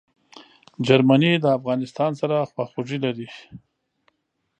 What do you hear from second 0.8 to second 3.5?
جرمني د افغانستان سره خواخوږي لري.